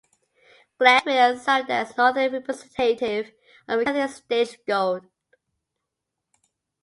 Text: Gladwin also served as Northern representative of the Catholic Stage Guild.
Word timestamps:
Gladwin 0.79 1.17
also 1.19 1.37
served 1.43 1.69
as 1.69 1.95
Northern 1.95 2.33
representative 2.33 3.33
of 3.67 3.77
the 3.81 3.85
Catholic 3.85 4.09
Stage 4.47 4.57
Guild. 4.65 5.05